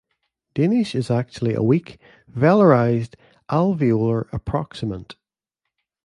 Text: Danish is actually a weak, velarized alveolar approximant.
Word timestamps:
Danish 0.55 0.95
is 0.95 1.11
actually 1.11 1.53
a 1.53 1.61
weak, 1.61 1.99
velarized 2.35 3.13
alveolar 3.51 4.27
approximant. 4.33 5.13